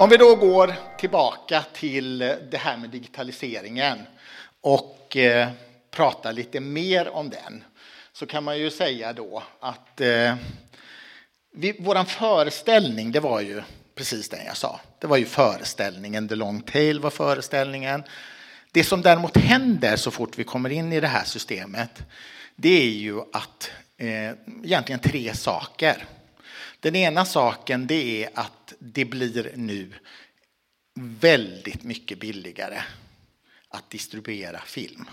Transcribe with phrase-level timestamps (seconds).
[0.00, 3.98] Om vi då går tillbaka till det här med digitaliseringen
[4.60, 5.48] och eh,
[5.90, 7.64] pratar lite mer om den
[8.12, 10.34] så kan man ju säga då att eh,
[11.52, 13.62] vi, våran föreställning, det var ju
[13.94, 14.80] precis den jag sa.
[14.98, 18.02] Det var ju föreställningen, The Long Tail var föreställningen.
[18.72, 22.02] Det som däremot händer så fort vi kommer in i det här systemet,
[22.56, 24.30] det är ju att eh,
[24.64, 26.04] egentligen tre saker.
[26.80, 29.92] Den ena saken det är att det blir nu
[31.00, 32.82] väldigt mycket billigare
[33.68, 35.08] att distribuera film.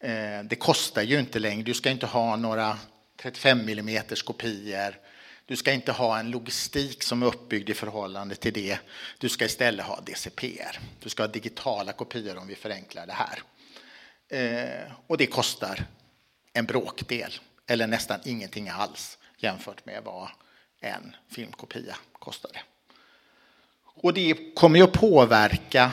[0.00, 1.62] Eh, det kostar ju inte längre.
[1.62, 2.78] Du ska inte ha några
[3.16, 4.94] 35 mm kopior.
[5.46, 8.78] Du ska inte ha en logistik som är uppbyggd i förhållande till det.
[9.18, 10.78] Du ska istället ha DCPR.
[11.02, 13.42] Du ska ha digitala kopior om vi förenklar det här.
[14.30, 15.84] Eh, och det kostar
[16.52, 17.32] en bråkdel
[17.66, 20.28] eller nästan ingenting alls jämfört med vad
[20.80, 22.60] en filmkopia kostade.
[23.84, 25.92] Och det kommer ju att påverka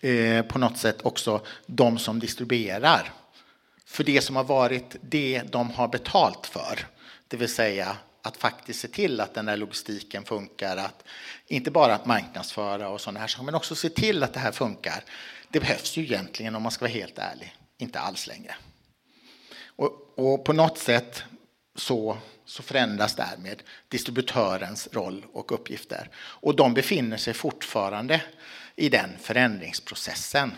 [0.00, 3.12] eh, på något sätt också de som distribuerar.
[3.86, 6.86] För det som har varit det de har betalt för,
[7.28, 11.04] det vill säga att faktiskt se till att den här logistiken funkar, att
[11.46, 14.52] inte bara att marknadsföra och sådana här saker, men också se till att det här
[14.52, 15.04] funkar.
[15.48, 18.54] Det behövs ju egentligen, om man ska vara helt ärlig, inte alls längre.
[19.66, 21.22] Och, och på något sätt
[21.74, 22.18] så,
[22.50, 26.08] så förändras därmed distributörens roll och uppgifter.
[26.16, 28.22] Och de befinner sig fortfarande
[28.76, 30.52] i den förändringsprocessen.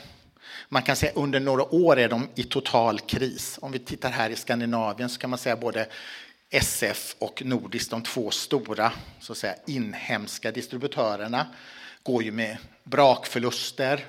[0.68, 3.58] Man kan säga under några år är de i total kris.
[3.62, 5.86] Om vi tittar här i Skandinavien så kan man säga både
[6.50, 11.46] SF och Nordisk, de två stora så att säga, inhemska distributörerna,
[12.02, 14.04] går ju med brakförluster.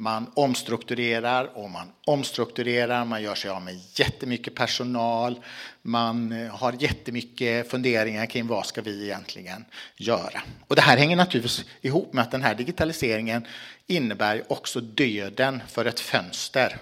[0.00, 5.42] Man omstrukturerar och man omstrukturerar, man gör sig av med jättemycket personal,
[5.82, 9.64] man eh, har jättemycket funderingar kring vad ska vi egentligen
[9.96, 10.42] göra.
[10.68, 13.46] Och det här hänger naturligtvis ihop med att den här digitaliseringen
[13.86, 16.78] innebär också döden för ett fönster.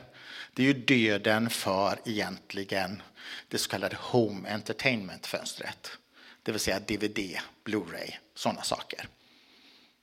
[0.54, 3.02] Det är ju döden för egentligen
[3.48, 5.90] det så kallade Home Entertainment-fönstret.
[6.42, 9.08] Det vill säga DVD, Blu-ray, sådana saker.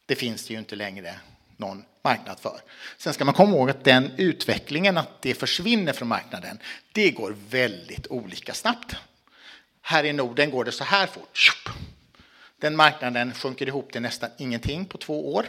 [0.06, 1.16] Det finns det ju inte längre
[1.58, 2.62] någon marknad för.
[2.98, 6.60] Sen ska man komma ihåg att den utvecklingen, att det försvinner från marknaden,
[6.92, 8.96] det går väldigt olika snabbt.
[9.82, 11.52] Här i Norden går det så här fort.
[12.60, 15.46] Den marknaden sjunker ihop till nästan ingenting på två år.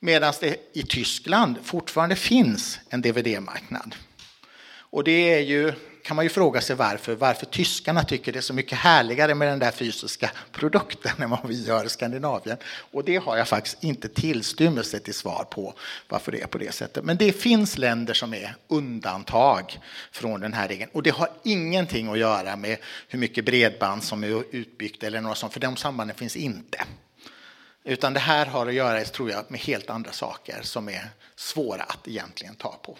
[0.00, 3.94] Medan det i Tyskland fortfarande finns en DVD-marknad.
[4.74, 5.72] Och det är ju
[6.02, 9.48] kan man ju fråga sig varför, varför tyskarna tycker det är så mycket härligare med
[9.48, 12.56] den där fysiska produkten än vad vi gör i Skandinavien.
[12.64, 15.74] Och det har jag faktiskt inte tillstymmelse till svar på
[16.08, 17.04] varför det är på det sättet.
[17.04, 19.78] Men det finns länder som är undantag
[20.12, 20.90] från den här regeln.
[20.94, 25.38] Och det har ingenting att göra med hur mycket bredband som är utbyggt eller något
[25.38, 26.84] sånt, för de sambanden finns inte.
[27.84, 31.82] Utan det här har att göra, tror jag, med helt andra saker som är svåra
[31.82, 32.96] att egentligen ta på.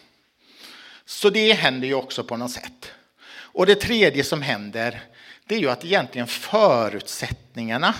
[1.04, 2.90] Så det händer ju också på något sätt.
[3.28, 5.02] Och det tredje som händer,
[5.46, 7.94] det är ju att egentligen förutsättningarna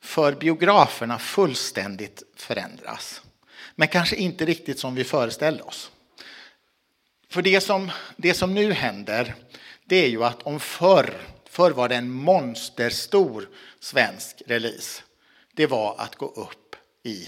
[0.00, 3.22] för biograferna fullständigt förändras.
[3.74, 5.90] Men kanske inte riktigt som vi föreställde oss.
[7.28, 9.34] För det som, det som nu händer,
[9.84, 11.20] det är ju att om förr,
[11.50, 13.48] förr var det en monsterstor
[13.80, 15.02] svensk release.
[15.52, 17.26] Det var att gå upp i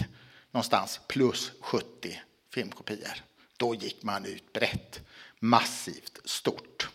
[0.50, 2.20] någonstans plus 70
[2.54, 3.22] filmkopior.
[3.62, 5.00] Då gick man ut brett,
[5.38, 6.88] massivt, stort.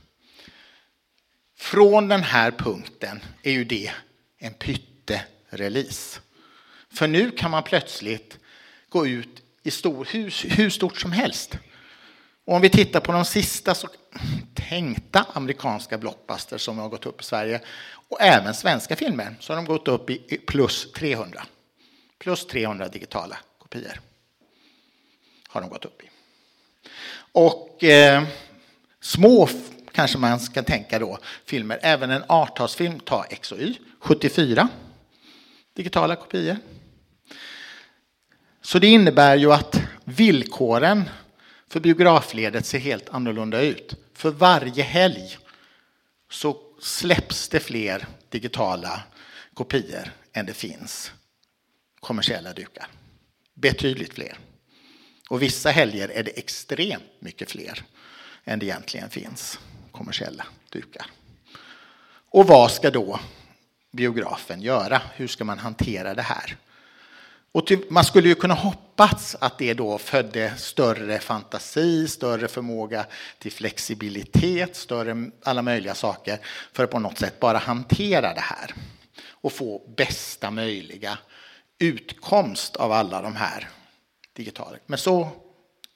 [1.57, 3.91] Från den här punkten är ju det
[4.37, 6.19] en pytterelease.
[6.89, 8.39] För nu kan man plötsligt
[8.89, 11.57] gå ut i stor, hur, hur stort som helst.
[12.45, 13.87] Och om vi tittar på de sista så
[14.53, 17.61] tänkta amerikanska blockbusters som har gått upp i Sverige
[18.09, 21.45] och även svenska filmer så har de gått upp i plus 300.
[22.19, 23.99] Plus 300 digitala kopior
[25.47, 26.09] har de gått upp i.
[27.31, 28.23] Och eh,
[29.01, 29.49] små
[29.91, 31.79] kanske man ska tänka då filmer.
[31.81, 34.69] Även en artalsfilm, ta X och Y, 74
[35.73, 36.57] digitala kopior.
[38.61, 41.09] Så det innebär ju att villkoren
[41.69, 43.95] för biografledet ser helt annorlunda ut.
[44.13, 45.37] För varje helg
[46.31, 49.03] så släpps det fler digitala
[49.53, 51.11] kopior än det finns
[51.99, 52.87] kommersiella dukar.
[53.53, 54.37] Betydligt fler.
[55.29, 57.83] Och vissa helger är det extremt mycket fler
[58.45, 59.59] än det egentligen finns
[59.91, 61.05] kommersiella dukar.
[62.29, 63.19] Och vad ska då
[63.91, 65.01] biografen göra?
[65.15, 66.57] Hur ska man hantera det här?
[67.51, 73.05] Och typ, man skulle ju kunna hoppas att det då födde större fantasi, större förmåga
[73.39, 76.39] till flexibilitet, större alla möjliga saker
[76.73, 78.73] för att på något sätt bara hantera det här
[79.31, 81.17] och få bästa möjliga
[81.79, 83.69] utkomst av alla de här
[84.37, 84.77] digitala.
[84.85, 85.29] Men så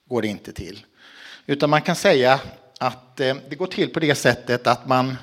[0.08, 0.86] går det inte till.
[1.46, 2.40] Utan man kan säga
[2.80, 5.16] att eh, det går till på det sättet att man,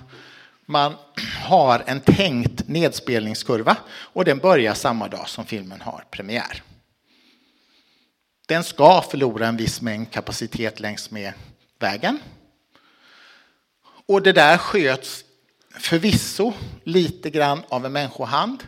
[0.65, 0.93] man
[1.45, 6.63] har en tänkt nedspelningskurva och den börjar samma dag som filmen har premiär.
[8.47, 11.33] Den ska förlora en viss mängd kapacitet längs med
[11.79, 12.19] vägen.
[14.05, 15.25] Och det där sköts
[15.79, 18.63] förvisso lite grann av en människohand,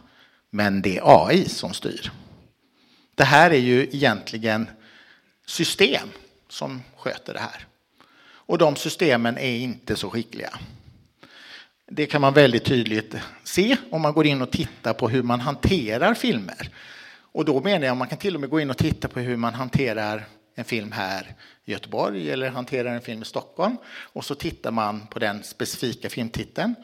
[0.50, 2.12] men det är AI som styr.
[3.16, 4.70] Det här är ju egentligen
[5.46, 6.10] system
[6.50, 7.68] som sköter det här.
[8.24, 10.60] Och de systemen är inte så skickliga.
[11.88, 15.40] Det kan man väldigt tydligt se om man går in och tittar på hur man
[15.40, 16.70] hanterar filmer.
[17.34, 19.20] Och då menar jag att man kan till och med gå in och titta på
[19.20, 21.36] hur man hanterar en film här
[21.66, 23.78] i Göteborg eller hanterar en film i Stockholm.
[23.88, 26.76] Och så tittar man på den specifika filmtiteln.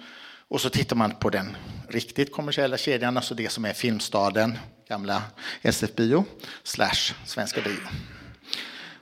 [0.47, 1.57] Och så tittar man på den
[1.89, 5.23] riktigt kommersiella kedjan, alltså det som är Filmstaden, gamla
[5.61, 6.25] SF-bio,
[6.63, 7.77] slash Svenska bio.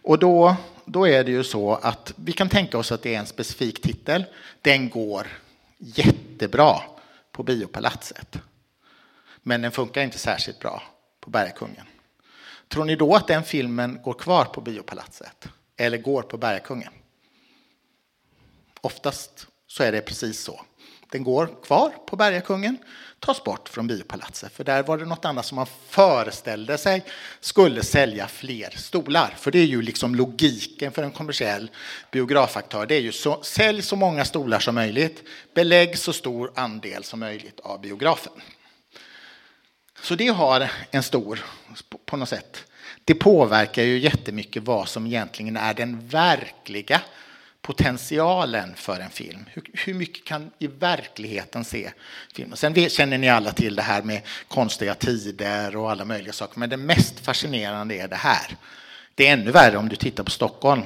[0.01, 0.55] Och då,
[0.85, 3.81] då är det ju så att vi kan tänka oss att det är en specifik
[3.81, 4.25] titel.
[4.61, 5.27] Den går
[5.77, 6.81] jättebra
[7.31, 8.37] på Biopalatset.
[9.41, 10.83] Men den funkar inte särskilt bra
[11.19, 11.85] på Bergakungen.
[12.67, 15.47] Tror ni då att den filmen går kvar på Biopalatset?
[15.77, 16.93] Eller går på Bergakungen?
[18.81, 20.61] Oftast så är det precis så.
[21.15, 22.77] Den går kvar på Bergakungen,
[23.19, 24.53] tas bort från biopalatset.
[24.53, 27.03] För där var det något annat som man föreställde sig
[27.39, 29.35] skulle sälja fler stolar.
[29.37, 31.71] För det är ju liksom logiken för en kommersiell
[32.11, 32.85] biografaktör.
[32.85, 35.23] Det är ju så, sälj så många stolar som möjligt,
[35.53, 38.33] belägg så stor andel som möjligt av biografen.
[40.01, 41.45] Så det har en stor,
[42.05, 42.63] på något sätt,
[43.03, 47.01] det påverkar ju jättemycket vad som egentligen är den verkliga
[47.65, 49.45] potentialen för en film.
[49.53, 51.91] Hur, hur, mycket kan i verkligheten se
[52.33, 52.57] filmen?
[52.57, 56.59] Sen vet, känner ni alla till det här med konstiga tider och alla möjliga saker,
[56.59, 58.57] men det mest fascinerande är det här.
[59.15, 60.81] Det är ännu värre om du tittar på Stockholm.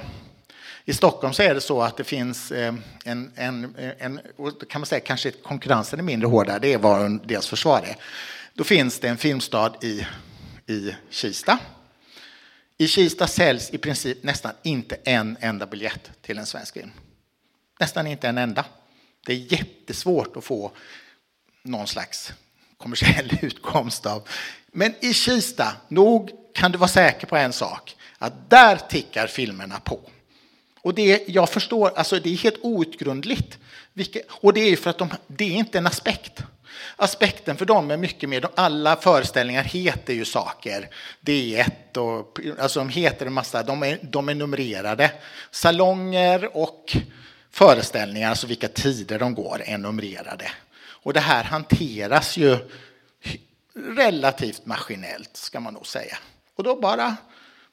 [0.86, 2.74] I Stockholm så är det så att det finns eh,
[3.06, 4.20] en, en, en
[4.70, 7.96] kan man säga kanske konkurrensen är mindre hård där, det är vad deras försvar är.
[8.54, 10.08] Då finns det en filmstad i,
[10.68, 11.60] i Kista
[12.81, 16.92] i Kista säljs i princip nästan inte en enda biljett till en svensk film.
[17.80, 18.66] Nästan inte en enda.
[19.26, 20.72] Det är jättesvårt att få
[21.64, 22.34] någon slags
[22.78, 24.28] kommersiell utkomst av.
[24.72, 29.80] Men i Kista, nog kan du vara säker på en sak, att där tickar filmerna
[29.80, 30.00] på.
[30.81, 33.58] Och det, jag förstår, alltså det är helt outgrundligt.
[33.94, 36.44] Vilket, och det är för att de, det är inte en aspekt.
[36.95, 40.89] Aspekten för dem är mycket mer, alla föreställningar heter ju saker.
[41.21, 45.12] D1 och, alltså de heter en massa, de är, de är numrerade.
[45.51, 46.98] Salonger och
[47.51, 50.51] föreställningar, alltså vilka tider de går, är numrerade.
[50.80, 52.57] Och det här hanteras ju
[53.74, 56.18] relativt maskinellt, ska man nog säga.
[56.56, 57.16] Och då bara,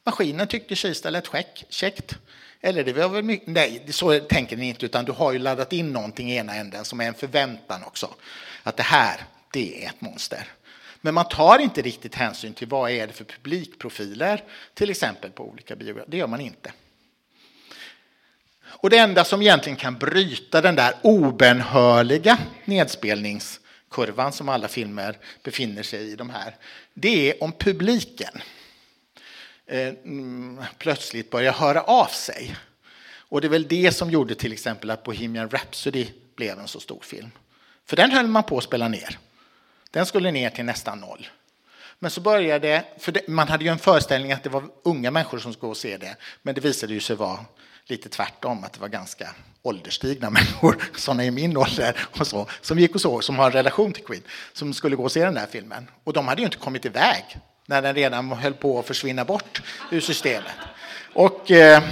[0.07, 1.29] maskinen tyckte Kista lät
[1.69, 2.15] käckt.
[2.61, 5.73] Eller det var väl mycket, nej, så tänker ni inte, utan du har ju laddat
[5.73, 8.15] in någonting i ena änden som är en förväntan också.
[8.63, 9.21] Att det här,
[9.53, 10.47] det är ett monster.
[11.01, 14.45] Men man tar inte riktigt hänsyn till vad är det för publikprofiler,
[14.75, 16.11] till exempel på olika biografer.
[16.11, 16.73] Det gör man inte.
[18.65, 25.83] Och det enda som egentligen kan bryta den där obenhörliga nedspelningskurvan som alla filmer befinner
[25.83, 26.57] sig i, de här,
[26.95, 28.41] det är om publiken
[29.67, 32.57] Eh, mm, plötsligt börja höra av sig.
[33.29, 36.07] Och det är väl det som gjorde till exempel att Bohemian Rhapsody
[36.37, 37.31] blev en så stor film.
[37.85, 39.19] För den höll man på att spela ner.
[39.91, 41.29] Den skulle ner till nästan noll.
[41.99, 45.39] Men så började, för det, man hade ju en föreställning att det var unga människor
[45.39, 47.45] som skulle se det, men det visade ju sig vara
[47.87, 49.31] lite tvärtom, att det var ganska
[49.63, 53.53] ålderstigna människor, sådana i min ålder, och så, som gick och såg, som har en
[53.53, 55.91] relation till Queen, som skulle gå och se den där filmen.
[56.05, 57.25] Och de hade ju inte kommit iväg
[57.67, 60.55] när den redan höll på att försvinna bort ur systemet.
[61.13, 61.83] Och eh,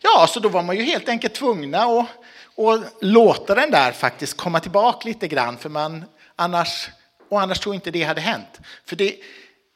[0.00, 2.06] ja, så då var man ju helt enkelt tvungna att,
[2.58, 6.04] att låta den där faktiskt komma tillbaka lite grann, för man
[6.36, 6.88] annars,
[7.30, 8.60] och annars tror jag inte det hade hänt.
[8.86, 9.16] För det,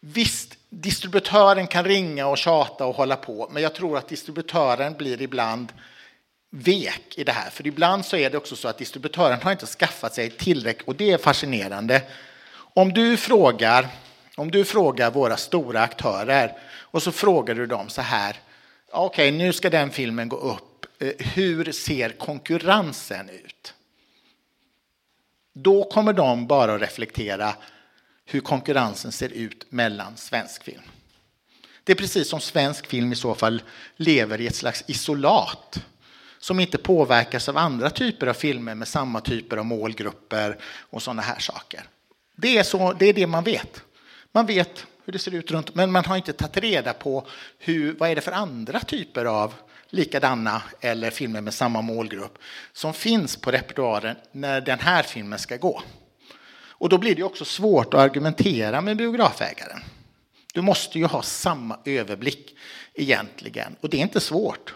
[0.00, 5.22] visst, distributören kan ringa och tjata och hålla på, men jag tror att distributören blir
[5.22, 5.72] ibland
[6.50, 7.50] vek i det här.
[7.50, 10.94] För ibland så är det också så att distributören har inte skaffat sig tillräckligt, och
[10.94, 12.02] det är fascinerande.
[12.74, 13.88] Om du frågar
[14.38, 18.36] om du frågar våra stora aktörer och så frågar du dem så här.
[18.90, 20.86] Okej, okay, nu ska den filmen gå upp.
[20.98, 23.74] Eh, hur ser konkurrensen ut?
[25.54, 27.54] Då kommer de bara att reflektera
[28.24, 30.82] hur konkurrensen ser ut mellan svensk film.
[31.84, 33.62] Det är precis som svensk film i så fall
[33.96, 35.84] lever i ett slags isolat
[36.38, 40.58] som inte påverkas av andra typer av filmer med samma typer av målgrupper
[40.90, 41.82] och sådana här saker.
[42.36, 43.82] Det är, så, det, är det man vet.
[44.38, 47.26] Man vet hur det ser ut runt, men man har inte tagit reda på
[47.58, 49.54] hur, vad är det för andra typer av
[49.88, 52.38] likadana eller filmer med samma målgrupp
[52.72, 55.82] som finns på repertoaren när den här filmen ska gå.
[56.68, 59.80] Och då blir det också svårt att argumentera med biografägaren.
[60.54, 62.56] Du måste ju ha samma överblick
[62.94, 64.74] egentligen och det är inte svårt.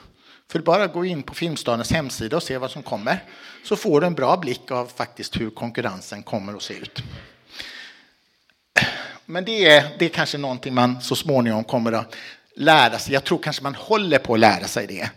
[0.51, 3.25] För bara gå in på Filmstadens hemsida och se vad som kommer
[3.65, 7.03] så får du en bra blick av faktiskt hur konkurrensen kommer att se ut.
[9.33, 12.17] Men det är, det är kanske någonting man så småningom kommer att
[12.55, 13.15] lära sig.
[13.15, 15.11] Jag tror kanske man håller på att lära sig det.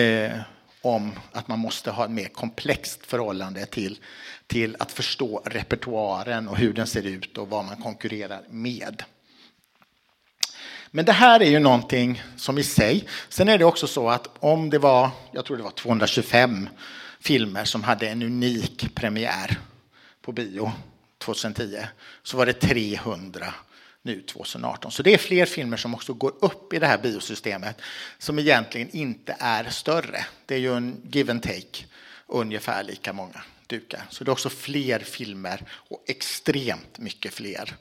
[0.00, 0.40] Eh,
[0.80, 3.98] om att man måste ha ett mer komplext förhållande till,
[4.46, 9.02] till att förstå repertoaren och hur den ser ut och vad man konkurrerar med.
[10.90, 13.08] Men det här är ju någonting som i sig.
[13.28, 16.68] Sen är det också så att om det var, jag tror det var 225
[17.20, 19.58] filmer som hade en unik premiär
[20.22, 20.72] på bio
[21.26, 21.78] 2010
[22.22, 23.54] så var det 300
[24.02, 24.90] nu 2018.
[24.90, 27.80] Så det är fler filmer som också går upp i det här biosystemet
[28.18, 30.26] som egentligen inte är större.
[30.46, 31.84] Det är ju en give and take,
[32.26, 34.02] ungefär lika många dukar.
[34.10, 37.76] Så det är också fler filmer och extremt mycket fler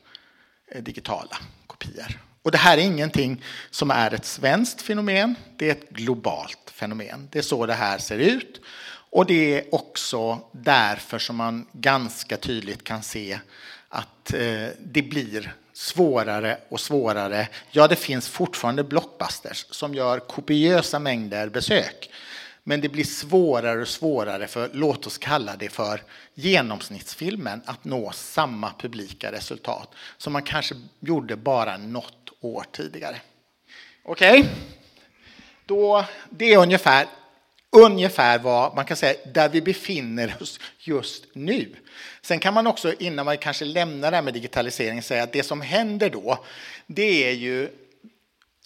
[0.71, 1.37] eh, digitala
[1.67, 2.19] kopior.
[2.41, 7.27] Och det här är ingenting som är ett svenskt fenomen, det är ett globalt fenomen.
[7.31, 8.61] Det är så det här ser ut.
[9.15, 13.39] Och det är också därför som man ganska tydligt kan se
[13.89, 17.47] att eh, det blir svårare och svårare.
[17.71, 22.09] Ja, det finns fortfarande blockbusters som gör kopiösa mängder besök.
[22.63, 26.03] Men det blir svårare och svårare för, låt oss kalla det för
[26.33, 33.21] genomsnittsfilmen, att nå samma publika resultat som man kanske gjorde bara något år tidigare.
[34.03, 34.39] Okej?
[34.39, 34.51] Okay?
[35.65, 37.07] Då, det är ungefär
[37.75, 41.75] ungefär vad man kan säga där vi befinner oss just nu.
[42.21, 45.43] Sen kan man också, innan man kanske lämnar det här med digitalisering, säga att det
[45.43, 46.45] som händer då,
[46.87, 47.69] det är ju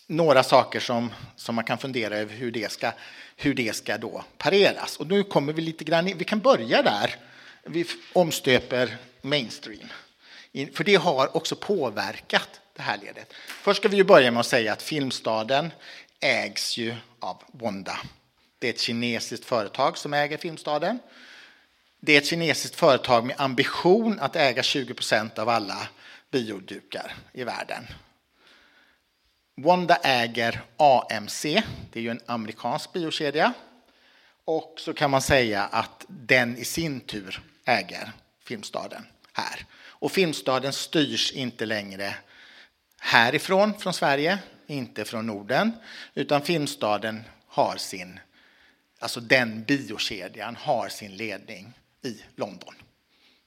[0.07, 2.91] några saker som, som man kan fundera över hur det ska,
[3.35, 4.97] hur det ska då pareras.
[4.97, 7.15] Och nu kommer vi lite grann, vi kan börja där,
[7.63, 9.89] vi omstöper mainstream.
[10.73, 13.33] För det har också påverkat det här ledet.
[13.47, 15.71] Först ska vi ju börja med att säga att Filmstaden
[16.19, 17.99] ägs ju av Wanda.
[18.59, 20.99] Det är ett kinesiskt företag som äger Filmstaden.
[21.99, 25.87] Det är ett kinesiskt företag med ambition att äga 20 procent av alla
[26.31, 27.87] biodukar i världen.
[29.55, 31.43] Wanda äger AMC,
[31.91, 33.53] det är ju en amerikansk biokedja.
[34.45, 38.11] Och så kan man säga att den i sin tur äger
[38.43, 39.65] Filmstaden här.
[39.75, 42.15] Och Filmstaden styrs inte längre
[42.99, 45.71] härifrån, från Sverige, inte från Norden,
[46.13, 48.19] utan Filmstaden har sin
[48.99, 52.73] alltså den biokedjan, har sin ledning i London.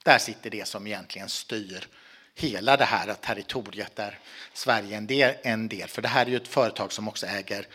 [0.04, 1.88] Där sitter det som egentligen styr
[2.34, 4.18] hela det här territoriet där
[4.52, 5.88] Sverige är en del, en del.
[5.88, 7.66] För det här är ju ett företag som också äger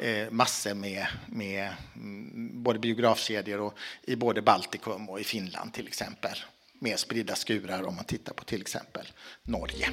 [0.00, 5.86] eh, massor med, med mm, både biografkedjor och i både Baltikum och i Finland till
[5.86, 6.38] exempel.
[6.78, 9.06] Med spridda skurar om man tittar på till exempel
[9.42, 9.88] Norge.